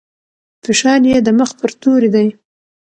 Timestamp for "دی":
2.15-2.27